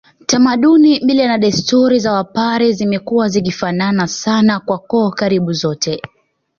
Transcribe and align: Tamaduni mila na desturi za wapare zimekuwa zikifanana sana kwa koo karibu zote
Tamaduni 0.25 0.99
mila 1.05 1.27
na 1.27 1.37
desturi 1.37 1.99
za 1.99 2.11
wapare 2.13 2.71
zimekuwa 2.71 3.27
zikifanana 3.29 4.07
sana 4.07 4.59
kwa 4.59 4.79
koo 4.79 5.09
karibu 5.11 5.53
zote 5.53 6.01